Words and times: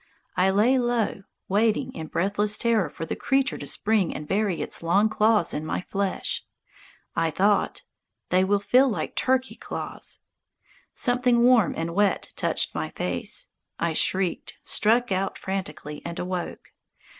I 0.35 0.49
lay 0.49 0.79
low, 0.79 1.21
waiting 1.47 1.93
in 1.93 2.07
breathless 2.07 2.57
terror 2.57 2.89
for 2.89 3.05
the 3.05 3.15
creature 3.15 3.59
to 3.59 3.67
spring 3.67 4.15
and 4.15 4.27
bury 4.27 4.59
its 4.59 4.81
long 4.81 5.09
claws 5.09 5.53
in 5.53 5.63
my 5.63 5.79
flesh. 5.81 6.43
I 7.15 7.29
thought, 7.29 7.83
"They 8.29 8.43
will 8.43 8.59
feel 8.61 8.89
like 8.89 9.13
turkey 9.15 9.53
claws." 9.55 10.21
Something 10.95 11.43
warm 11.43 11.75
and 11.77 11.93
wet 11.93 12.33
touched 12.35 12.73
my 12.73 12.89
face. 12.89 13.49
I 13.77 13.93
shrieked, 13.93 14.55
struck 14.63 15.11
out 15.11 15.37
frantically, 15.37 16.01
and 16.03 16.17
awoke. 16.17 16.71